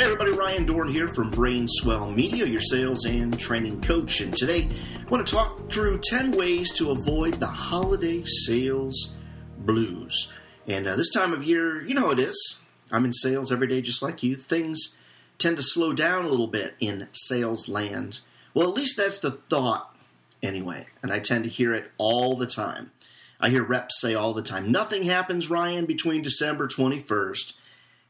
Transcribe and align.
Hey 0.00 0.06
everybody, 0.06 0.32
Ryan 0.32 0.66
Dohrn 0.66 0.90
here 0.90 1.08
from 1.08 1.30
Brainswell 1.30 2.14
Media, 2.14 2.46
your 2.46 2.62
sales 2.62 3.04
and 3.04 3.38
training 3.38 3.82
coach. 3.82 4.22
And 4.22 4.34
today 4.34 4.66
I 4.98 5.10
want 5.10 5.26
to 5.26 5.30
talk 5.30 5.70
through 5.70 5.98
10 5.98 6.30
ways 6.30 6.72
to 6.78 6.90
avoid 6.90 7.34
the 7.34 7.46
holiday 7.46 8.24
sales 8.24 9.14
blues. 9.58 10.32
And 10.66 10.86
uh, 10.86 10.96
this 10.96 11.10
time 11.10 11.34
of 11.34 11.44
year, 11.44 11.82
you 11.82 11.92
know 11.92 12.08
it 12.12 12.18
is. 12.18 12.60
I'm 12.90 13.04
in 13.04 13.12
sales 13.12 13.52
every 13.52 13.66
day 13.66 13.82
just 13.82 14.00
like 14.00 14.22
you. 14.22 14.36
Things 14.36 14.96
tend 15.36 15.58
to 15.58 15.62
slow 15.62 15.92
down 15.92 16.24
a 16.24 16.30
little 16.30 16.46
bit 16.46 16.76
in 16.80 17.08
sales 17.12 17.68
land. 17.68 18.20
Well, 18.54 18.70
at 18.70 18.74
least 18.74 18.96
that's 18.96 19.20
the 19.20 19.32
thought 19.32 19.94
anyway. 20.42 20.86
And 21.02 21.12
I 21.12 21.18
tend 21.18 21.44
to 21.44 21.50
hear 21.50 21.74
it 21.74 21.90
all 21.98 22.36
the 22.36 22.46
time. 22.46 22.90
I 23.38 23.50
hear 23.50 23.62
reps 23.62 24.00
say 24.00 24.14
all 24.14 24.32
the 24.32 24.40
time, 24.40 24.72
nothing 24.72 25.02
happens, 25.02 25.50
Ryan, 25.50 25.84
between 25.84 26.22
December 26.22 26.68
21st 26.68 27.52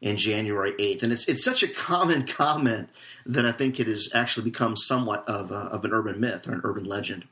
and 0.03 0.17
January 0.17 0.73
8th. 0.73 1.03
And 1.03 1.13
it's, 1.13 1.29
it's 1.29 1.45
such 1.45 1.63
a 1.63 1.69
common 1.69 2.27
comment 2.27 2.89
that 3.27 3.45
I 3.45 3.53
think 3.53 3.79
it 3.79 3.87
has 3.87 4.09
actually 4.15 4.45
become 4.45 4.77
somewhat 4.77 5.29
of, 5.29 5.51
a, 5.51 5.55
of 5.55 5.85
an 5.85 5.93
urban 5.93 6.21
myth 6.21 6.49
or 6.49 6.53
an 6.53 6.63
urban 6.65 6.85
legend. 6.85 7.25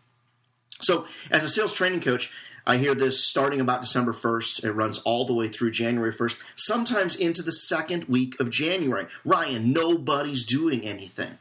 So, 0.80 1.06
as 1.30 1.42
a 1.42 1.48
sales 1.48 1.72
training 1.72 2.02
coach, 2.02 2.30
I 2.66 2.76
hear 2.76 2.94
this 2.94 3.26
starting 3.26 3.60
about 3.60 3.80
December 3.80 4.12
1st. 4.12 4.64
It 4.64 4.72
runs 4.72 4.98
all 4.98 5.24
the 5.24 5.34
way 5.34 5.48
through 5.48 5.70
January 5.70 6.12
1st, 6.12 6.38
sometimes 6.54 7.16
into 7.16 7.42
the 7.42 7.50
second 7.50 8.04
week 8.04 8.38
of 8.38 8.50
January. 8.50 9.06
Ryan, 9.24 9.72
nobody's 9.72 10.44
doing 10.44 10.86
anything. 10.86 11.38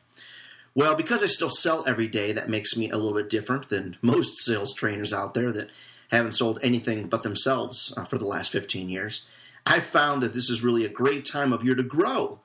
Well, 0.73 0.96
because 0.96 1.23
I 1.23 1.28
still 1.28 1.50
sell 1.50 1.84
every 1.86 2.08
day, 2.08 2.32
that 2.32 2.50
makes 2.50 2.78
me 2.78 2.90
a 2.90 2.98
little 2.98 3.14
bit 3.14 3.30
different 3.30 3.68
than 3.70 3.98
most 4.02 4.38
sales 4.38 4.73
trainers 4.73 5.12
out 5.12 5.34
there 5.34 5.52
that 5.52 5.70
haven't 6.12 6.36
sold 6.36 6.59
anything 6.62 7.08
but 7.08 7.23
themselves 7.23 7.94
uh, 7.98 8.06
for 8.06 8.18
the 8.18 8.28
last 8.28 8.52
15 8.52 8.88
years. 8.88 9.28
I 9.68 9.82
found 9.82 10.24
that 10.24 10.34
this 10.34 10.50
is 10.50 10.64
really 10.64 10.86
a 10.86 10.90
great 10.90 11.26
time 11.26 11.52
of 11.52 11.62
year 11.62 11.76
to 11.76 11.84
grow 11.84 12.40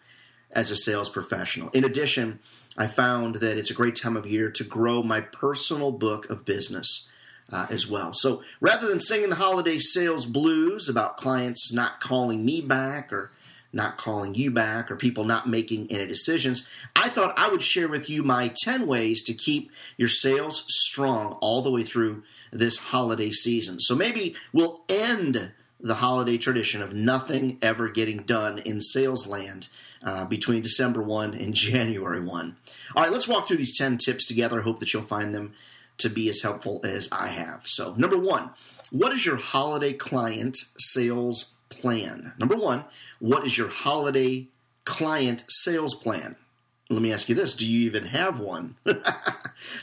as 0.51 0.73
a 0.73 0.77
sales 0.77 1.09
professional. 1.09 1.69
In 1.69 1.85
addition, 1.85 2.41
I 2.77 2.89
found 2.89 3.37
that 3.37 3.57
it's 3.57 3.71
a 3.71 3.75
great 3.75 3.95
time 3.95 4.17
of 4.17 4.27
year 4.27 4.51
to 4.51 4.65
grow 4.65 5.05
my 5.05 5.21
personal 5.21 5.93
book 5.93 6.29
of 6.29 6.45
business 6.45 7.09
uh, 7.49 7.69
as 7.71 7.89
well. 7.89 8.13
So 8.13 8.43
rather 8.61 8.89
than 8.89 8.99
singing 8.99 9.29
the 9.29 9.37
holiday 9.37 9.79
sales 9.79 10.27
blues 10.27 10.89
about 10.89 11.17
clients 11.17 11.73
not 11.73 12.01
calling 12.01 12.45
me 12.45 12.61
back 12.61 13.13
or 13.13 13.31
not 13.73 13.99
calling 13.99 14.35
you 14.35 14.51
back 14.51 14.91
or 14.91 14.97
people 14.97 15.23
not 15.23 15.49
making 15.49 15.93
any 15.93 16.09
decisions, 16.09 16.69
I 16.97 17.09
thought 17.09 17.39
I 17.39 17.49
would 17.49 17.63
share 17.63 17.89
with 17.89 18.11
you 18.11 18.25
my 18.25 18.53
10 18.65 18.85
ways 18.85 19.23
to 19.25 19.33
keep 19.33 19.71
your 19.97 20.09
sales 20.09 20.65
strong 20.67 21.35
all 21.41 21.63
the 21.63 21.71
way 21.71 21.85
through 21.85 22.25
this 22.51 22.79
holiday 22.79 23.31
season. 23.31 23.79
So 23.79 23.95
maybe 23.95 24.35
we'll 24.53 24.83
end 24.89 25.53
the 25.83 25.95
holiday 25.95 26.39
tradition 26.39 26.81
of 26.81 26.95
nothing 26.95 27.59
ever 27.61 27.89
getting 27.89 28.19
done 28.19 28.59
in 28.61 28.81
sales 28.81 29.27
land 29.27 29.69
uh, 30.03 30.25
between 30.25 30.63
December 30.63 31.03
1 31.03 31.35
and 31.35 31.55
January 31.55 32.23
1. 32.23 32.57
All 32.95 33.03
right, 33.03 33.13
let's 33.13 33.29
walk 33.29 33.49
through 33.49 33.57
these 33.59 33.77
10 33.77 33.99
tips 33.99 34.25
together. 34.27 34.61
I 34.61 34.65
hope 34.65 34.81
that 34.81 34.93
you'll 34.93 35.03
find 35.03 35.35
them 35.35 35.55
to 35.99 36.09
be 36.09 36.29
as 36.29 36.41
helpful 36.41 36.81
as 36.85 37.09
I 37.13 37.29
have. 37.29 37.67
So, 37.67 37.95
number 37.97 38.19
one, 38.19 38.51
what 38.91 39.13
is 39.13 39.27
your 39.27 39.37
holiday 39.37 39.93
client 39.93 40.57
sales 40.79 41.55
plan? 41.69 42.33
Number 42.39 42.57
one, 42.57 42.85
what 43.19 43.47
is 43.47 43.59
your 43.59 43.69
holiday 43.69 44.49
client 44.85 45.45
sales 45.49 45.95
plan? 45.95 46.37
Let 46.91 47.03
me 47.03 47.13
ask 47.13 47.29
you 47.29 47.35
this 47.35 47.55
do 47.55 47.69
you 47.69 47.87
even 47.87 48.07
have 48.07 48.39
one? 48.39 48.77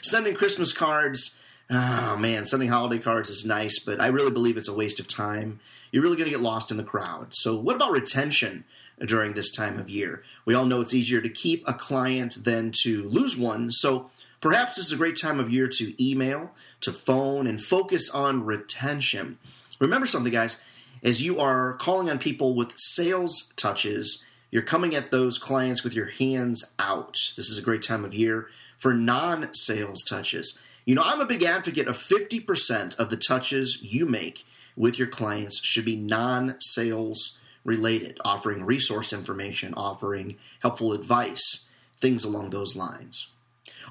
Sending 0.01 0.35
Christmas 0.35 0.73
cards 0.73 1.39
oh 1.69 2.17
man, 2.17 2.45
sending 2.45 2.69
holiday 2.69 3.01
cards 3.01 3.29
is 3.29 3.45
nice, 3.45 3.79
but 3.79 4.01
I 4.01 4.07
really 4.07 4.31
believe 4.31 4.57
it's 4.57 4.67
a 4.67 4.73
waste 4.73 4.99
of 4.99 5.07
time. 5.07 5.59
You're 5.91 6.03
really 6.03 6.17
going 6.17 6.29
to 6.29 6.35
get 6.35 6.41
lost 6.41 6.71
in 6.71 6.77
the 6.77 6.83
crowd. 6.83 7.27
So, 7.31 7.55
what 7.55 7.75
about 7.75 7.91
retention 7.91 8.63
during 9.05 9.33
this 9.33 9.51
time 9.51 9.79
of 9.79 9.89
year? 9.89 10.23
We 10.45 10.53
all 10.53 10.65
know 10.65 10.81
it's 10.81 10.93
easier 10.93 11.21
to 11.21 11.29
keep 11.29 11.63
a 11.67 11.73
client 11.73 12.43
than 12.43 12.71
to 12.83 13.07
lose 13.09 13.37
one. 13.37 13.71
So, 13.71 14.09
perhaps 14.41 14.75
this 14.75 14.87
is 14.87 14.91
a 14.91 14.97
great 14.97 15.19
time 15.19 15.39
of 15.39 15.51
year 15.51 15.67
to 15.67 16.03
email, 16.03 16.51
to 16.81 16.91
phone, 16.91 17.47
and 17.47 17.61
focus 17.61 18.09
on 18.09 18.45
retention. 18.45 19.37
Remember 19.79 20.07
something, 20.07 20.33
guys, 20.33 20.61
as 21.03 21.21
you 21.21 21.39
are 21.39 21.73
calling 21.73 22.09
on 22.09 22.19
people 22.19 22.55
with 22.55 22.73
sales 22.75 23.53
touches, 23.55 24.23
you're 24.51 24.63
coming 24.63 24.95
at 24.95 25.11
those 25.11 25.37
clients 25.37 25.83
with 25.83 25.93
your 25.93 26.07
hands 26.07 26.73
out. 26.79 27.17
This 27.37 27.49
is 27.49 27.57
a 27.57 27.63
great 27.63 27.83
time 27.83 28.03
of 28.03 28.13
year 28.15 28.47
for 28.77 28.93
non 28.93 29.53
sales 29.53 30.03
touches. 30.03 30.59
You 30.89 30.95
know, 30.95 31.03
I'm 31.05 31.21
a 31.21 31.25
big 31.27 31.43
advocate 31.43 31.87
of 31.87 31.97
50% 31.97 32.95
of 32.95 33.11
the 33.11 33.15
touches 33.15 33.77
you 33.83 34.07
make 34.07 34.43
with 34.75 34.97
your 34.97 35.07
clients 35.07 35.63
should 35.63 35.85
be 35.85 35.95
non 35.95 36.55
sales 36.57 37.37
related, 37.63 38.17
offering 38.25 38.63
resource 38.63 39.13
information, 39.13 39.75
offering 39.75 40.37
helpful 40.63 40.93
advice, 40.93 41.69
things 41.99 42.23
along 42.23 42.49
those 42.49 42.75
lines. 42.75 43.27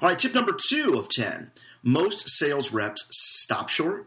All 0.01 0.09
right, 0.09 0.19
tip 0.19 0.33
number 0.33 0.51
two 0.51 0.99
of 0.99 1.07
10 1.07 1.51
most 1.83 2.27
sales 2.31 2.73
reps 2.73 3.07
stop 3.11 3.69
short 3.69 4.05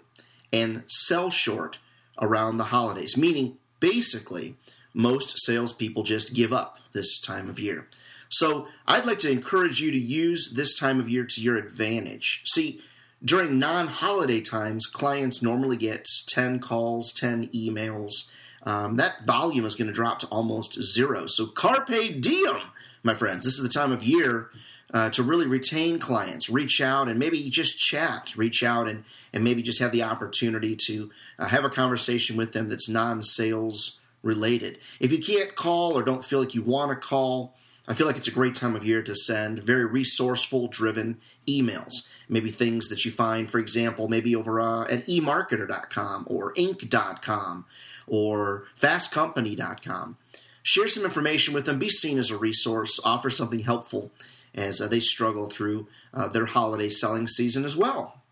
and 0.53 0.83
sell 0.87 1.31
short 1.31 1.79
around 2.21 2.59
the 2.59 2.65
holidays, 2.65 3.17
meaning 3.17 3.57
basically, 3.81 4.57
most 4.93 5.39
salespeople 5.39 6.03
just 6.03 6.35
give 6.35 6.53
up 6.53 6.77
this 6.93 7.19
time 7.21 7.49
of 7.49 7.59
year. 7.59 7.87
So 8.33 8.67
I'd 8.87 9.05
like 9.05 9.19
to 9.21 9.31
encourage 9.31 9.81
you 9.81 9.91
to 9.91 9.99
use 9.99 10.53
this 10.55 10.79
time 10.79 10.99
of 10.99 11.09
year 11.09 11.25
to 11.25 11.41
your 11.41 11.57
advantage. 11.57 12.43
See, 12.47 12.81
during 13.23 13.59
non 13.59 13.89
holiday 13.89 14.41
times, 14.41 14.87
clients 14.87 15.43
normally 15.43 15.77
get 15.77 16.09
10 16.29 16.59
calls, 16.59 17.13
10 17.13 17.49
emails. 17.49 18.31
Um, 18.63 18.97
that 18.97 19.27
volume 19.27 19.67
is 19.67 19.75
going 19.75 19.89
to 19.89 19.93
drop 19.93 20.21
to 20.21 20.27
almost 20.29 20.81
zero. 20.83 21.27
So, 21.27 21.47
carpe 21.47 22.21
diem, 22.21 22.63
my 23.03 23.15
friends. 23.15 23.45
This 23.45 23.55
is 23.55 23.63
the 23.63 23.69
time 23.69 23.93
of 23.93 24.03
year 24.03 24.49
uh, 24.95 25.11
to 25.11 25.23
really 25.23 25.47
retain 25.47 25.99
clients, 25.99 26.49
reach 26.49 26.81
out 26.81 27.09
and 27.09 27.19
maybe 27.19 27.51
just 27.51 27.79
chat, 27.79 28.35
reach 28.37 28.63
out 28.63 28.89
and, 28.89 29.05
and 29.35 29.45
maybe 29.45 29.63
just 29.63 29.81
have 29.81 29.93
the 29.93 30.05
opportunity 30.05 30.75
to 30.87 31.11
uh, 31.39 31.47
have 31.47 31.65
a 31.65 31.71
conversation 31.71 32.37
with 32.37 32.53
them 32.53 32.71
that's 32.71 32.89
non 32.89 33.23
sales 33.23 34.01
related. 34.23 34.79
If 35.01 35.13
you 35.13 35.19
can't 35.19 35.55
call 35.55 35.99
or 35.99 36.03
don't 36.03 36.25
feel 36.25 36.41
like 36.41 36.55
you 36.55 36.63
want 36.63 36.91
to 36.91 36.97
call, 36.97 37.57
I 37.89 37.95
feel 37.95 38.07
like 38.07 38.17
it's 38.17 38.29
a 38.29 38.33
great 38.33 38.55
time 38.55 38.77
of 38.77 38.85
year 38.85 39.03
to 39.03 39.15
send 39.15 39.63
very 39.63 39.85
resourceful 39.85 40.69
driven 40.69 41.19
emails. 41.49 42.09
Maybe 42.29 42.51
things 42.51 42.89
that 42.89 43.05
you 43.05 43.11
find, 43.11 43.51
for 43.51 43.59
example, 43.59 44.09
maybe 44.09 44.37
over 44.37 44.61
uh, 44.61 44.83
at 44.85 45.07
emarketer.com 45.07 46.27
or 46.29 46.53
inc.com 46.55 47.65
or 48.07 48.65
fastcompany.com. 48.79 50.17
Share 50.63 50.87
some 50.87 51.05
information 51.05 51.55
with 51.55 51.67
them, 51.67 51.81
be 51.81 51.89
seen 51.89 52.19
as 52.19 52.31
a 52.31 52.39
resource, 52.39 53.01
offer 53.05 53.31
something 53.31 53.61
helpful 53.61 54.13
as 54.55 54.81
uh, 54.81 54.87
they 54.87 55.01
struggle 55.01 55.47
through 55.47 55.89
uh, 56.15 56.29
their 56.29 56.47
holiday 56.47 56.89
selling 56.89 57.27
season 57.27 57.65
as 57.65 57.77
well. 57.77 58.23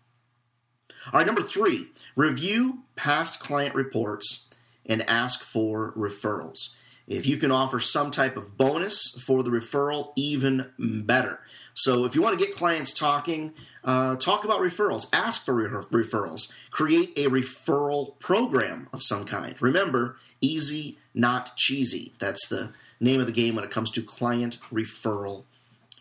All 1.07 1.13
right, 1.13 1.25
number 1.25 1.41
three, 1.41 1.87
review 2.15 2.83
past 2.95 3.39
client 3.39 3.75
reports 3.75 4.45
and 4.85 5.01
ask 5.09 5.41
for 5.41 5.93
referrals. 5.97 6.69
If 7.11 7.25
you 7.25 7.35
can 7.37 7.51
offer 7.51 7.79
some 7.79 8.09
type 8.09 8.37
of 8.37 8.57
bonus 8.57 9.17
for 9.25 9.43
the 9.43 9.49
referral, 9.49 10.13
even 10.15 10.71
better. 10.79 11.39
So 11.73 12.05
if 12.05 12.15
you 12.15 12.21
want 12.21 12.39
to 12.39 12.45
get 12.45 12.55
clients 12.55 12.93
talking, 12.93 13.53
uh, 13.83 14.15
talk 14.15 14.45
about 14.45 14.61
referrals, 14.61 15.07
ask 15.11 15.43
for 15.43 15.53
re- 15.53 16.03
referrals, 16.03 16.51
create 16.69 17.11
a 17.17 17.29
referral 17.29 18.17
program 18.19 18.87
of 18.93 19.03
some 19.03 19.25
kind. 19.25 19.61
Remember, 19.61 20.17
easy, 20.39 20.97
not 21.13 21.55
cheesy. 21.57 22.13
That's 22.19 22.47
the 22.47 22.71
name 22.99 23.19
of 23.19 23.25
the 23.25 23.33
game 23.33 23.55
when 23.55 23.65
it 23.65 23.71
comes 23.71 23.91
to 23.91 24.01
client 24.01 24.59
referral 24.71 25.43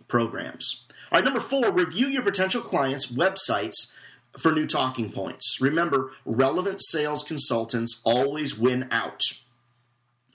programs. 0.06 0.84
All 1.10 1.18
right, 1.18 1.24
number 1.24 1.40
four, 1.40 1.72
review 1.72 2.06
your 2.06 2.22
potential 2.22 2.62
clients' 2.62 3.10
websites 3.10 3.92
for 4.38 4.52
new 4.52 4.66
talking 4.66 5.10
points. 5.10 5.60
Remember, 5.60 6.12
relevant 6.24 6.80
sales 6.80 7.24
consultants 7.24 8.00
always 8.04 8.56
win 8.56 8.86
out 8.92 9.22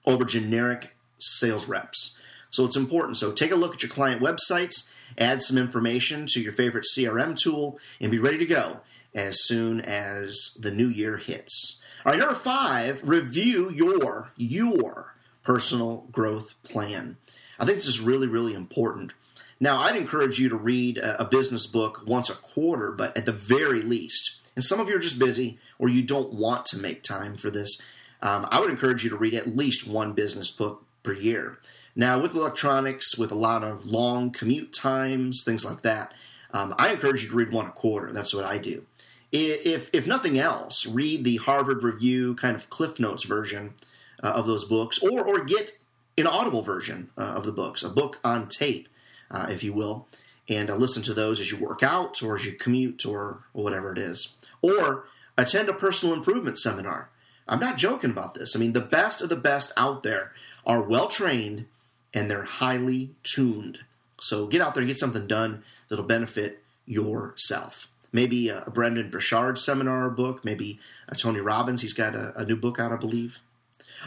over 0.06 0.26
generic 0.26 0.96
sales 1.20 1.68
reps. 1.68 2.18
So 2.50 2.66
it's 2.66 2.78
important. 2.78 3.18
So 3.18 3.32
take 3.32 3.52
a 3.52 3.56
look 3.56 3.74
at 3.74 3.84
your 3.84 3.92
client 3.92 4.22
websites, 4.22 4.90
add 5.18 5.42
some 5.42 5.58
information 5.58 6.28
to 6.28 6.42
your 6.42 6.54
favorite 6.54 6.86
CRM 6.86 7.38
tool, 7.38 7.80
and 8.00 8.12
be 8.12 8.20
ready 8.20 8.38
to 8.38 8.46
go 8.46 8.80
as 9.14 9.44
soon 9.44 9.82
as 9.82 10.58
the 10.60 10.72
new 10.72 10.88
year 10.88 11.18
hits. 11.18 11.82
All 12.06 12.12
right, 12.12 12.20
number 12.20 12.36
five, 12.36 13.02
review 13.08 13.70
your 13.72 14.30
your 14.38 15.16
personal 15.44 16.08
growth 16.12 16.56
plan. 16.64 17.18
I 17.60 17.66
think 17.66 17.78
this 17.78 17.88
is 17.88 18.00
really, 18.00 18.28
really 18.28 18.54
important. 18.54 19.14
Now, 19.60 19.82
I'd 19.82 19.96
encourage 19.96 20.40
you 20.40 20.50
to 20.50 20.56
read 20.56 20.98
a, 20.98 21.24
business 21.24 21.66
book 21.66 22.02
once 22.06 22.30
a 22.30 22.36
quarter, 22.36 22.92
but 22.92 23.16
at 23.16 23.26
the 23.26 23.32
very 23.32 23.82
least, 23.82 24.40
and 24.56 24.66
some 24.66 24.80
of 24.80 24.90
you 24.90 24.96
are 24.96 25.00
just 25.00 25.18
busy 25.18 25.60
or 25.80 25.88
you 25.88 26.02
don't 26.02 26.34
want 26.34 26.66
to 26.68 26.78
make 26.78 27.04
time 27.04 27.38
for 27.38 27.50
this, 27.50 27.82
um, 28.26 28.48
I 28.50 28.60
would 28.60 28.72
encourage 28.72 29.04
you 29.04 29.12
to 29.12 29.18
read 29.18 29.36
at 29.36 29.56
least 29.56 29.88
one 29.88 30.14
business 30.14 30.50
book 30.50 30.84
per 31.04 31.14
year. 31.14 31.60
Now, 31.96 32.20
with 32.20 32.34
electronics, 32.34 33.16
with 33.18 33.32
a 33.32 33.36
lot 33.36 33.64
of 33.64 33.86
long 33.86 34.32
commute 34.32 34.74
times, 34.74 35.44
things 35.44 35.64
like 35.64 35.84
that, 35.84 36.12
um, 36.52 36.74
I 36.80 36.92
encourage 36.92 37.22
you 37.22 37.30
to 37.30 37.36
read 37.36 37.52
one 37.52 37.68
a 37.68 37.72
quarter. 37.72 38.12
That's 38.12 38.34
what 38.34 38.44
I 38.44 38.58
do. 38.58 38.84
If, 39.32 39.92
if 39.94 40.08
nothing 40.08 40.40
else, 40.40 40.88
read 40.88 41.24
the 41.24 41.36
Harvard 41.38 41.84
Review 41.84 42.34
kind 42.36 42.56
of 42.56 42.70
Cliff 42.72 43.00
Notes 43.00 43.26
version 43.26 43.76
uh, 44.24 44.30
of 44.30 44.48
those 44.48 44.66
books, 44.66 44.98
or 45.00 45.24
or 45.24 45.44
get 45.44 45.74
an 46.18 46.26
audible 46.26 46.64
version 46.64 47.12
uh, 47.18 47.34
of 47.36 47.46
the 47.46 47.52
books, 47.52 47.84
a 47.84 47.90
book 47.90 48.20
on 48.24 48.48
tape, 48.48 48.88
uh, 49.30 49.48
if 49.50 49.64
you 49.64 49.74
will, 49.74 50.08
and 50.50 50.70
uh, 50.70 50.76
listen 50.76 51.04
to 51.04 51.14
those 51.14 51.40
as 51.40 51.52
you 51.52 51.58
work 51.58 51.84
out 51.84 52.24
or 52.24 52.36
as 52.36 52.46
you 52.46 52.54
commute 52.54 53.06
or, 53.06 53.44
or 53.54 53.64
whatever 53.64 53.92
it 53.92 53.98
is. 53.98 54.34
Or 54.62 55.06
attend 55.38 55.70
a 55.70 55.74
personal 55.74 56.16
improvement 56.16 56.58
seminar. 56.58 57.10
I'm 57.48 57.60
not 57.60 57.78
joking 57.78 58.10
about 58.10 58.34
this. 58.34 58.56
I 58.56 58.60
mean, 58.60 58.74
the 58.74 58.82
best 58.82 59.22
of 59.22 59.30
the 59.30 59.36
best 59.36 59.72
out 59.78 60.04
there 60.04 60.32
are 60.66 60.82
well 60.82 61.08
trained 61.08 61.66
and 62.14 62.30
they're 62.30 62.44
highly 62.44 63.12
tuned. 63.24 63.80
So 64.20 64.48
get 64.48 64.62
out 64.62 64.74
there 64.74 64.82
and 64.82 64.88
get 64.88 64.98
something 64.98 65.28
done 65.28 65.64
that'll 65.90 66.06
benefit 66.06 66.64
yourself. 66.86 67.90
Maybe 68.12 68.50
a 68.50 68.62
Brendon 68.74 69.10
Burchard 69.10 69.60
seminar 69.60 70.10
book, 70.10 70.46
maybe 70.46 70.80
a 71.10 71.16
Tony 71.16 71.42
Robbins. 71.42 71.82
He's 71.82 71.94
got 71.94 72.16
a, 72.16 72.34
a 72.40 72.46
new 72.46 72.56
book 72.56 72.80
out, 72.80 72.92
I 72.92 72.96
believe. 72.96 73.42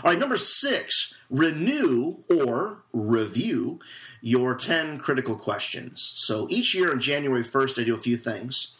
All 0.03 0.11
right, 0.11 0.19
number 0.19 0.39
six, 0.39 1.15
renew 1.29 2.19
or 2.31 2.79
review 2.93 3.81
your 4.21 4.55
10 4.55 4.99
critical 4.99 5.37
questions. 5.37 6.13
So 6.17 6.47
each 6.51 6.75
year 6.75 6.91
on 6.91 7.01
January 7.01 7.45
1st, 7.45 7.81
I 7.81 7.85
do 7.85 7.95
a 7.95 7.99
few 7.99 8.17
things. 8.17 8.75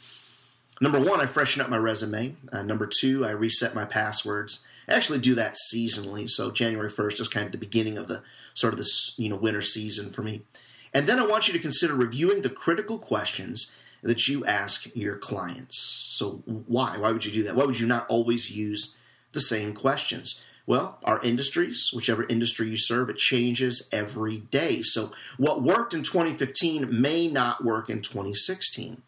Number 0.81 1.01
one, 1.01 1.21
I 1.21 1.27
freshen 1.27 1.61
up 1.61 1.69
my 1.69 1.77
resume. 1.77 2.37
Uh, 2.53 2.63
number 2.63 2.87
two, 2.87 3.25
I 3.25 3.31
reset 3.31 3.75
my 3.75 3.85
passwords. 3.85 4.65
I 4.89 4.95
actually 4.95 5.19
do 5.19 5.35
that 5.35 5.57
seasonally. 5.73 6.29
So 6.29 6.51
January 6.51 6.91
1st 6.91 7.21
is 7.21 7.29
kind 7.29 7.47
of 7.47 7.53
the 7.53 7.59
beginning 7.59 7.99
of 7.99 8.07
the 8.07 8.23
sort 8.55 8.73
of 8.73 8.79
this 8.79 9.15
you 9.17 9.29
know 9.29 9.37
winter 9.37 9.61
season 9.61 10.11
for 10.11 10.23
me. 10.23 10.43
And 10.95 11.07
then 11.07 11.19
I 11.19 11.27
want 11.27 11.49
you 11.49 11.53
to 11.53 11.59
consider 11.59 11.95
reviewing 11.95 12.43
the 12.43 12.51
critical 12.51 12.99
questions 12.99 13.73
that 14.03 14.29
you 14.29 14.45
ask 14.47 14.87
your 14.95 15.17
clients. 15.17 15.79
So 15.79 16.43
why? 16.45 16.97
Why 16.99 17.13
would 17.13 17.25
you 17.25 17.33
do 17.33 17.43
that? 17.45 17.57
Why 17.57 17.65
would 17.65 17.81
you 17.81 17.87
not 17.87 18.07
always 18.09 18.51
use 18.51 18.97
the 19.33 19.41
same 19.41 19.75
questions? 19.75 20.41
Well, 20.67 20.99
our 21.03 21.21
industries, 21.23 21.91
whichever 21.95 22.27
industry 22.27 22.69
you 22.69 22.77
serve, 22.77 23.09
it 23.09 23.17
changes 23.17 23.89
every 23.91 24.39
day. 24.39 24.83
So 24.83 25.13
what 25.39 25.63
worked 25.63 25.95
in 25.95 26.03
2015 26.03 27.01
may 27.01 27.27
not 27.27 27.65
work 27.65 27.89
in 27.89 28.03
2016. 28.03 29.01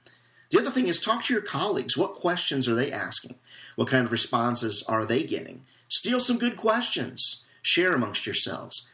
The 0.50 0.58
other 0.58 0.70
thing 0.70 0.88
is 0.88 1.00
talk 1.00 1.25
to 1.25 1.32
your 1.32 1.43
colleagues. 1.43 1.97
What 1.97 2.14
questions 2.14 2.69
are 2.69 2.75
they 2.75 2.91
asking? 2.91 3.37
What 3.76 3.88
kind 3.88 4.05
of 4.05 4.12
responses 4.12 4.82
are 4.88 5.05
they 5.05 5.23
getting? 5.23 5.64
Steal 5.88 6.20
some 6.20 6.38
good 6.38 6.56
questions. 6.56 7.44
Share 7.62 7.93
amongst 7.93 8.26
yourselves. 8.26 8.88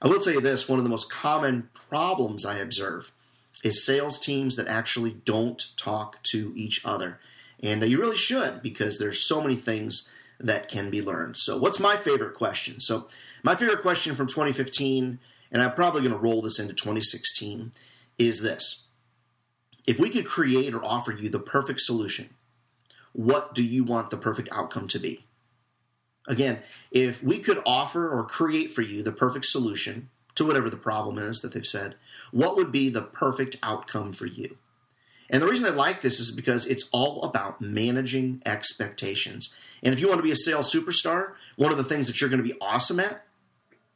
I 0.00 0.08
will 0.08 0.20
tell 0.20 0.32
you 0.32 0.40
this 0.40 0.68
one 0.68 0.78
of 0.78 0.84
the 0.84 0.90
most 0.90 1.10
common 1.10 1.68
problems 1.74 2.46
I 2.46 2.58
observe 2.58 3.12
is 3.62 3.84
sales 3.84 4.18
teams 4.18 4.56
that 4.56 4.68
actually 4.68 5.16
don't 5.24 5.76
talk 5.76 6.22
to 6.24 6.52
each 6.56 6.84
other. 6.84 7.18
And 7.62 7.82
you 7.82 7.98
really 7.98 8.16
should 8.16 8.62
because 8.62 8.98
there's 8.98 9.20
so 9.20 9.42
many 9.42 9.56
things 9.56 10.10
that 10.38 10.68
can 10.68 10.90
be 10.90 11.02
learned. 11.02 11.36
So, 11.36 11.58
what's 11.58 11.78
my 11.78 11.96
favorite 11.96 12.34
question? 12.34 12.80
So, 12.80 13.08
my 13.42 13.54
favorite 13.54 13.82
question 13.82 14.16
from 14.16 14.26
2015, 14.26 15.18
and 15.52 15.62
I'm 15.62 15.74
probably 15.74 16.00
going 16.00 16.12
to 16.12 16.18
roll 16.18 16.40
this 16.40 16.58
into 16.58 16.72
2016, 16.72 17.72
is 18.16 18.40
this 18.40 18.86
if 19.86 19.98
we 19.98 20.10
could 20.10 20.26
create 20.26 20.74
or 20.74 20.84
offer 20.84 21.12
you 21.12 21.28
the 21.28 21.38
perfect 21.38 21.80
solution, 21.80 22.30
what 23.12 23.54
do 23.54 23.64
you 23.64 23.84
want 23.84 24.10
the 24.10 24.16
perfect 24.16 24.48
outcome 24.52 24.88
to 24.88 24.98
be? 24.98 25.24
Again, 26.28 26.60
if 26.90 27.22
we 27.22 27.38
could 27.38 27.62
offer 27.66 28.08
or 28.08 28.24
create 28.24 28.70
for 28.72 28.82
you 28.82 29.02
the 29.02 29.12
perfect 29.12 29.46
solution 29.46 30.10
to 30.34 30.46
whatever 30.46 30.70
the 30.70 30.76
problem 30.76 31.18
is 31.18 31.40
that 31.40 31.52
they've 31.52 31.66
said, 31.66 31.96
what 32.30 32.56
would 32.56 32.70
be 32.70 32.88
the 32.88 33.02
perfect 33.02 33.56
outcome 33.62 34.12
for 34.12 34.26
you? 34.26 34.56
And 35.28 35.42
the 35.42 35.46
reason 35.46 35.66
I 35.66 35.70
like 35.70 36.00
this 36.00 36.18
is 36.18 36.34
because 36.34 36.66
it's 36.66 36.88
all 36.92 37.22
about 37.22 37.60
managing 37.60 38.42
expectations. 38.44 39.54
And 39.82 39.92
if 39.92 40.00
you 40.00 40.08
want 40.08 40.18
to 40.18 40.24
be 40.24 40.32
a 40.32 40.36
sales 40.36 40.72
superstar, 40.72 41.34
one 41.56 41.70
of 41.72 41.78
the 41.78 41.84
things 41.84 42.06
that 42.06 42.20
you're 42.20 42.30
going 42.30 42.42
to 42.42 42.48
be 42.48 42.58
awesome 42.60 43.00
at 43.00 43.24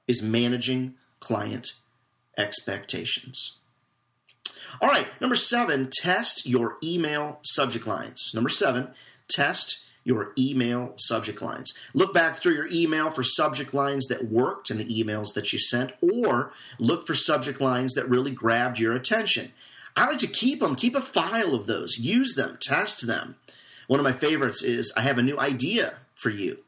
is 0.07 0.23
managing 0.23 0.95
client 1.21 1.73
expectations. 2.39 3.59
All 4.81 4.89
right, 4.89 5.07
number 5.21 5.37
seven, 5.37 5.91
test 5.91 6.47
your 6.47 6.77
email 6.83 7.39
subject 7.43 7.87
lines. 7.87 8.33
Number 8.35 8.49
seven, 8.49 8.89
test 9.29 9.81
your 10.05 10.33
email 10.39 10.93
subject 10.97 11.41
lines. 11.41 11.73
Look 11.95 12.13
back 12.13 12.37
through 12.37 12.55
your 12.55 12.69
email 12.71 13.11
for 13.11 13.23
subject 13.23 13.73
lines 13.73 14.07
that 14.09 14.31
worked 14.31 14.71
in 14.71 14.77
the 14.79 14.85
emails 14.85 15.33
that 15.35 15.53
you 15.53 15.59
sent, 15.59 15.93
or 16.03 16.53
look 16.79 17.07
for 17.07 17.15
subject 17.15 17.61
lines 17.61 17.95
that 17.95 18.09
really 18.09 18.31
grabbed 18.31 18.79
your 18.79 18.93
attention. 18.93 19.53
I 19.97 20.07
like 20.09 20.19
to 20.19 20.27
keep 20.27 20.61
them, 20.61 20.77
keep 20.77 20.97
a 20.97 21.01
file 21.01 21.55
of 21.55 21.67
those, 21.67 21.97
use 21.97 22.35
them, 22.35 22.59
test 22.61 23.07
them. 23.07 23.37
One 23.87 24.01
of 24.01 24.05
my 24.05 24.13
favorites 24.13 24.63
is 24.63 24.93
I 24.97 25.03
have 25.03 25.19
a 25.19 25.23
new 25.23 25.39
idea 25.39 25.95
for 26.15 26.31
you. 26.31 26.59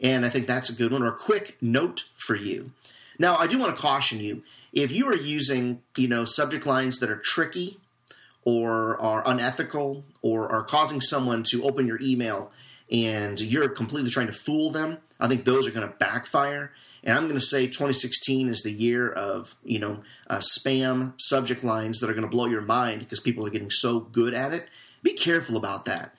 And 0.00 0.24
I 0.24 0.28
think 0.28 0.46
that's 0.46 0.70
a 0.70 0.74
good 0.74 0.92
one, 0.92 1.02
or 1.02 1.08
a 1.08 1.16
quick 1.16 1.56
note 1.60 2.04
for 2.14 2.36
you. 2.36 2.70
Now, 3.18 3.36
I 3.36 3.46
do 3.46 3.58
want 3.58 3.74
to 3.74 3.80
caution 3.80 4.20
you 4.20 4.42
if 4.72 4.92
you 4.92 5.08
are 5.08 5.16
using, 5.16 5.82
you 5.96 6.08
know, 6.08 6.24
subject 6.24 6.66
lines 6.66 6.98
that 6.98 7.10
are 7.10 7.20
tricky 7.22 7.78
or 8.44 9.00
are 9.00 9.26
unethical 9.26 10.04
or 10.22 10.50
are 10.50 10.62
causing 10.62 11.00
someone 11.00 11.42
to 11.50 11.64
open 11.64 11.86
your 11.86 11.98
email 12.00 12.52
and 12.90 13.40
you're 13.40 13.68
completely 13.68 14.10
trying 14.10 14.28
to 14.28 14.32
fool 14.32 14.70
them, 14.70 14.98
I 15.20 15.28
think 15.28 15.44
those 15.44 15.66
are 15.66 15.70
going 15.72 15.88
to 15.88 15.94
backfire. 15.94 16.72
And 17.02 17.16
I'm 17.16 17.24
going 17.24 17.34
to 17.34 17.40
say 17.40 17.66
2016 17.66 18.48
is 18.48 18.62
the 18.62 18.72
year 18.72 19.10
of 19.10 19.56
you 19.64 19.78
know 19.78 20.02
uh, 20.28 20.38
spam 20.38 21.12
subject 21.20 21.64
lines 21.64 22.00
that 22.00 22.10
are 22.10 22.14
going 22.14 22.22
to 22.22 22.28
blow 22.28 22.46
your 22.46 22.62
mind 22.62 23.00
because 23.00 23.20
people 23.20 23.46
are 23.46 23.50
getting 23.50 23.70
so 23.70 24.00
good 24.00 24.34
at 24.34 24.52
it. 24.52 24.68
Be 25.02 25.12
careful 25.12 25.56
about 25.56 25.84
that. 25.84 26.14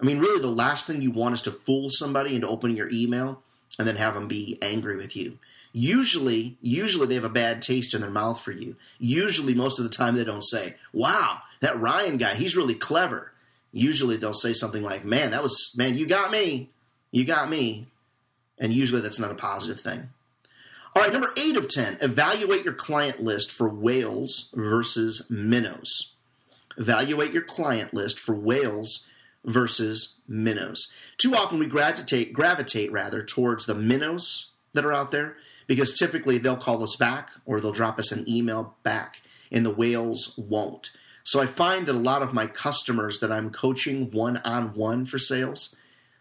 I 0.00 0.04
mean, 0.04 0.18
really, 0.18 0.40
the 0.40 0.48
last 0.48 0.86
thing 0.86 1.02
you 1.02 1.10
want 1.10 1.34
is 1.34 1.42
to 1.42 1.52
fool 1.52 1.88
somebody 1.90 2.34
into 2.34 2.48
opening 2.48 2.76
your 2.76 2.90
email 2.90 3.42
and 3.78 3.86
then 3.86 3.96
have 3.96 4.14
them 4.14 4.28
be 4.28 4.58
angry 4.62 4.96
with 4.96 5.14
you 5.16 5.38
usually 5.74 6.56
usually 6.62 7.08
they 7.08 7.16
have 7.16 7.24
a 7.24 7.28
bad 7.28 7.60
taste 7.60 7.92
in 7.94 8.00
their 8.00 8.08
mouth 8.08 8.40
for 8.40 8.52
you. 8.52 8.76
Usually 8.98 9.54
most 9.54 9.78
of 9.78 9.84
the 9.84 9.90
time 9.90 10.14
they 10.14 10.24
don't 10.24 10.40
say, 10.40 10.76
"Wow, 10.92 11.42
that 11.60 11.78
Ryan 11.78 12.16
guy, 12.16 12.36
he's 12.36 12.56
really 12.56 12.76
clever." 12.76 13.32
Usually 13.72 14.16
they'll 14.16 14.32
say 14.32 14.52
something 14.52 14.84
like, 14.84 15.04
"Man, 15.04 15.32
that 15.32 15.42
was 15.42 15.72
man, 15.76 15.98
you 15.98 16.06
got 16.06 16.30
me. 16.30 16.70
You 17.10 17.24
got 17.24 17.50
me." 17.50 17.88
And 18.56 18.72
usually 18.72 19.00
that's 19.00 19.18
not 19.18 19.32
a 19.32 19.34
positive 19.34 19.80
thing. 19.80 20.10
All 20.94 21.02
right, 21.02 21.12
number 21.12 21.32
8 21.36 21.56
of 21.56 21.68
10, 21.68 21.98
evaluate 22.00 22.64
your 22.64 22.74
client 22.74 23.20
list 23.20 23.50
for 23.50 23.68
whales 23.68 24.50
versus 24.54 25.28
minnows. 25.28 26.12
Evaluate 26.78 27.32
your 27.32 27.42
client 27.42 27.92
list 27.92 28.20
for 28.20 28.32
whales 28.32 29.06
versus 29.44 30.14
minnows. 30.28 30.86
Too 31.18 31.34
often 31.34 31.58
we 31.58 31.66
gravitate 31.66 32.32
gravitate 32.32 32.92
rather 32.92 33.24
towards 33.24 33.66
the 33.66 33.74
minnows 33.74 34.50
that 34.72 34.84
are 34.84 34.92
out 34.92 35.10
there 35.10 35.36
because 35.66 35.98
typically 35.98 36.38
they'll 36.38 36.56
call 36.56 36.82
us 36.82 36.96
back 36.96 37.30
or 37.44 37.60
they'll 37.60 37.72
drop 37.72 37.98
us 37.98 38.12
an 38.12 38.28
email 38.28 38.76
back, 38.82 39.22
and 39.50 39.64
the 39.64 39.70
whales 39.70 40.34
won't. 40.36 40.90
So 41.22 41.40
I 41.40 41.46
find 41.46 41.86
that 41.86 41.94
a 41.94 41.98
lot 41.98 42.22
of 42.22 42.34
my 42.34 42.46
customers 42.46 43.20
that 43.20 43.32
I'm 43.32 43.50
coaching 43.50 44.10
one 44.10 44.36
on 44.38 44.74
one 44.74 45.06
for 45.06 45.18
sales, 45.18 45.74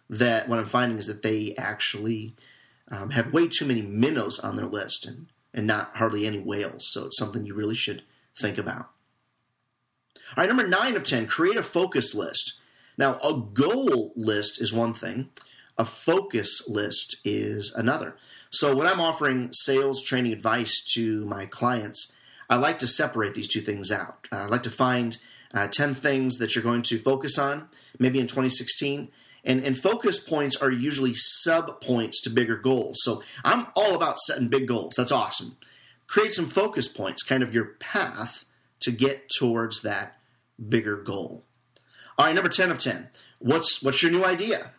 that 0.09 0.47
what 0.47 0.59
I'm 0.59 0.65
finding 0.65 0.97
is 0.97 1.07
that 1.07 1.23
they 1.23 1.53
actually 1.57 2.35
um, 2.89 3.09
have 3.09 3.33
way 3.33 3.47
too 3.47 3.65
many 3.65 3.81
minnows 3.81 4.39
on 4.39 4.55
their 4.55 4.65
list 4.65 5.05
and, 5.05 5.27
and 5.53 5.67
not 5.67 5.97
hardly 5.97 6.25
any 6.25 6.39
whales. 6.39 6.87
So 6.91 7.05
it's 7.05 7.17
something 7.17 7.45
you 7.45 7.53
really 7.53 7.75
should 7.75 8.03
think 8.35 8.57
about. 8.57 8.91
All 10.35 10.41
right, 10.41 10.47
number 10.47 10.67
nine 10.67 10.95
of 10.95 11.03
10, 11.03 11.27
create 11.27 11.57
a 11.57 11.63
focus 11.63 12.15
list. 12.15 12.53
Now, 12.97 13.17
a 13.23 13.33
goal 13.53 14.13
list 14.15 14.61
is 14.61 14.71
one 14.71 14.93
thing, 14.93 15.29
a 15.77 15.85
focus 15.85 16.67
list 16.67 17.17
is 17.23 17.73
another. 17.75 18.15
So 18.49 18.75
when 18.75 18.87
I'm 18.87 18.99
offering 18.99 19.49
sales 19.51 20.01
training 20.03 20.33
advice 20.33 20.83
to 20.93 21.25
my 21.25 21.45
clients, 21.45 22.13
I 22.49 22.57
like 22.57 22.79
to 22.79 22.87
separate 22.87 23.33
these 23.33 23.47
two 23.47 23.61
things 23.61 23.91
out. 23.91 24.27
Uh, 24.31 24.37
I 24.37 24.45
like 24.45 24.63
to 24.63 24.69
find 24.69 25.17
uh, 25.53 25.67
10 25.67 25.95
things 25.95 26.37
that 26.37 26.55
you're 26.55 26.63
going 26.63 26.83
to 26.83 26.99
focus 26.99 27.37
on, 27.37 27.67
maybe 27.97 28.19
in 28.19 28.27
2016. 28.27 29.09
And, 29.45 29.63
and 29.63 29.77
focus 29.77 30.19
points 30.19 30.55
are 30.55 30.71
usually 30.71 31.13
sub 31.15 31.81
points 31.81 32.21
to 32.21 32.29
bigger 32.29 32.55
goals. 32.55 32.99
So 33.01 33.23
I'm 33.43 33.67
all 33.75 33.95
about 33.95 34.19
setting 34.19 34.47
big 34.47 34.67
goals. 34.67 34.93
That's 34.95 35.11
awesome. 35.11 35.57
Create 36.07 36.33
some 36.33 36.45
focus 36.45 36.87
points, 36.87 37.23
kind 37.23 37.43
of 37.43 37.53
your 37.53 37.65
path 37.65 38.45
to 38.81 38.91
get 38.91 39.29
towards 39.29 39.81
that 39.81 40.17
bigger 40.69 40.97
goal. 40.97 41.43
All 42.17 42.27
right, 42.27 42.35
number 42.35 42.49
10 42.49 42.71
of 42.71 42.77
10. 42.77 43.09
What's, 43.39 43.81
what's 43.81 44.03
your 44.03 44.11
new 44.11 44.23
idea? 44.23 44.71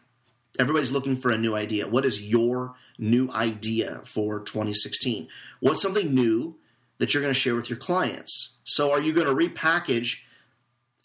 Everybody's 0.59 0.93
looking 0.93 1.17
for 1.17 1.31
a 1.31 1.39
new 1.39 1.55
idea. 1.55 1.89
What 1.89 2.05
is 2.05 2.23
your 2.23 2.75
new 2.99 3.31
idea 3.33 4.03
for 4.05 4.41
2016? 4.41 5.29
What's 5.61 5.83
something 5.83 6.15
new 6.15 6.57
that 6.99 7.13
you're 7.13 7.23
going 7.23 7.35
to 7.35 7.39
share 7.39 7.57
with 7.57 7.69
your 7.69 7.79
clients? 7.79 8.55
So, 8.63 8.93
are 8.93 9.01
you 9.01 9.13
going 9.13 9.27
to 9.27 9.35
repackage 9.35 10.21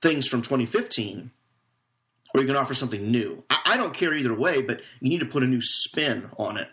things 0.01 0.27
from 0.27 0.41
2015 0.41 1.31
or 2.33 2.41
you 2.41 2.47
going 2.47 2.55
to 2.55 2.61
offer 2.61 2.75
something 2.75 3.09
new? 3.09 3.43
I, 3.49 3.59
I 3.65 3.77
don't 3.77 3.93
care 3.93 4.13
either 4.13 4.33
way, 4.33 4.61
but 4.61 4.81
you 4.99 5.09
need 5.09 5.21
to 5.21 5.25
put 5.25 5.43
a 5.43 5.47
new 5.47 5.61
spin 5.61 6.29
on 6.37 6.57
it. 6.57 6.69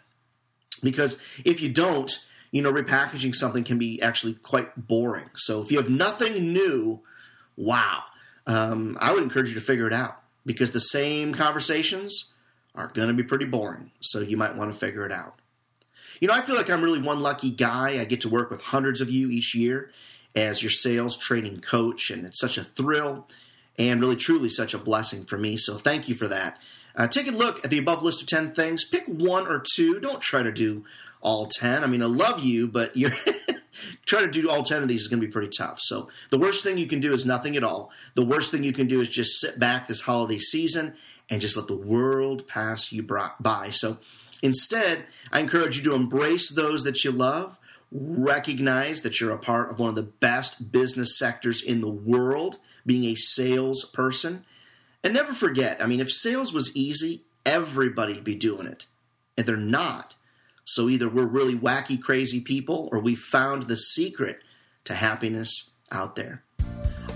Because 0.83 1.19
if 1.47 1.63
you 1.63 1.71
don't, 1.71 2.13
you 2.51 2.61
know, 2.61 2.73
repackaging 2.73 3.35
something 3.35 3.65
can 3.65 3.79
be 3.79 4.03
actually 4.03 4.35
quite 4.35 4.87
boring. 4.87 5.31
So, 5.37 5.63
if 5.63 5.73
you 5.73 5.79
have 5.79 5.89
nothing 5.89 6.53
new, 6.53 7.01
wow, 7.57 8.03
um, 8.47 8.99
I 9.01 9.15
would 9.15 9.23
encourage 9.23 9.49
you 9.49 9.55
to 9.55 9.63
figure 9.63 9.87
it 9.87 9.95
out 9.95 10.21
because 10.45 10.73
the 10.73 10.81
same 10.81 11.33
conversations 11.33 12.33
are 12.77 12.89
going 12.89 13.09
to 13.09 13.15
be 13.15 13.23
pretty 13.23 13.47
boring, 13.47 13.91
so 14.01 14.21
you 14.21 14.37
might 14.37 14.57
want 14.57 14.73
to 14.73 14.79
figure 14.79 15.07
it 15.07 15.13
out. 15.13 15.41
You 16.21 16.29
know, 16.29 16.35
I 16.35 16.41
feel 16.41 16.57
like 16.57 16.71
I'm 16.71 16.83
really 16.83 17.01
one 17.01 17.21
lucky 17.21 17.51
guy. 17.51 18.01
I 18.01 18.05
get 18.05 18.23
to 18.23 18.29
work 18.29 18.51
with 18.51 18.63
hundreds 18.63 19.01
of 19.01 19.11
you 19.11 19.31
each 19.31 19.55
year 19.55 19.91
as 20.35 20.63
your 20.63 20.71
sales 20.71 21.17
training 21.17 21.61
coach, 21.61 22.11
and 22.11 22.25
it's 22.25 22.41
such 22.41 22.59
a 22.59 22.65
thrill 22.65 23.27
and 23.79 24.01
really 24.01 24.17
truly 24.17 24.49
such 24.49 24.75
a 24.75 24.79
blessing 24.79 25.25
for 25.25 25.37
me. 25.37 25.57
So 25.57 25.77
thank 25.77 26.09
you 26.09 26.15
for 26.15 26.29
that. 26.29 26.59
Uh, 26.95 27.07
take 27.07 27.29
a 27.29 27.33
look 27.33 27.63
at 27.65 27.71
the 27.71 27.79
above 27.79 28.03
list 28.03 28.23
of 28.23 28.29
10 28.29 28.53
things. 28.53 28.85
Pick 28.85 29.05
one 29.07 29.47
or 29.47 29.63
two. 29.75 30.01
Don't 30.01 30.21
try 30.21 30.43
to 30.43 30.53
do 30.53 30.85
all 31.21 31.47
10. 31.47 31.85
I 31.85 31.87
mean, 31.87 32.03
I 32.03 32.07
love 32.07 32.41
you, 32.43 32.69
but 32.69 32.97
you're 32.97 33.17
trying 34.07 34.25
to 34.25 34.31
do 34.31 34.49
all 34.49 34.63
10 34.63 34.83
of 34.83 34.89
these 34.89 35.03
is 35.03 35.09
going 35.09 35.21
to 35.21 35.27
be 35.27 35.33
pretty 35.33 35.51
tough. 35.57 35.79
So 35.81 36.09
the 36.31 36.39
worst 36.39 36.65
thing 36.65 36.79
you 36.79 36.87
can 36.87 37.01
do 37.01 37.13
is 37.13 37.27
nothing 37.27 37.57
at 37.57 37.65
all. 37.65 37.91
The 38.15 38.25
worst 38.25 38.51
thing 38.51 38.65
you 38.65 38.73
can 38.73 38.87
do 38.87 39.01
is 39.01 39.11
just 39.11 39.41
sit 39.41 39.59
back 39.59 39.87
this 39.87 40.03
holiday 40.03 40.39
season 40.39 40.95
and 41.29 41.41
just 41.41 41.57
let 41.57 41.67
the 41.67 41.77
world 41.77 42.47
pass 42.47 42.93
you 42.93 43.03
by. 43.03 43.71
So 43.71 43.99
instead, 44.43 45.05
I 45.33 45.41
encourage 45.41 45.79
you 45.79 45.85
to 45.85 45.95
embrace 45.95 46.51
those 46.51 46.85
that 46.85 47.05
you 47.05 47.13
love, 47.13 47.59
recognize 47.91 49.03
that 49.03 49.21
you're 49.21 49.33
a 49.33 49.39
part 49.39 49.71
of 49.71 49.79
one 49.79 49.89
of 49.89 49.95
the 49.95 50.03
best 50.03 50.71
business 50.73 51.19
sectors 51.19 51.63
in 51.63 51.81
the 51.81 51.89
world, 51.89 52.59
being 52.85 53.05
a 53.05 53.15
salesperson. 53.15 54.45
And 55.03 55.15
never 55.15 55.33
forget, 55.33 55.83
I 55.83 55.87
mean, 55.87 56.01
if 56.01 56.13
sales 56.13 56.53
was 56.53 56.77
easy, 56.77 57.23
everybody'd 57.45 58.25
be 58.25 58.35
doing 58.35 58.67
it. 58.67 58.87
And 59.37 59.47
they're 59.47 59.57
not. 59.57 60.17
So 60.65 60.89
either 60.89 61.09
we're 61.09 61.27
really 61.27 61.55
wacky, 61.55 62.01
crazy 62.01 62.41
people, 62.41 62.89
or 62.91 62.99
we 62.99 63.15
found 63.15 63.65
the 63.65 63.77
secret 63.77 64.43
to 64.85 64.95
happiness 64.95 65.71
out 65.93 66.17
there. 66.17 66.43